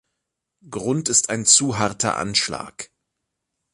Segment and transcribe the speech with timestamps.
[0.67, 2.89] Grund ist ein zu harter Anschlag.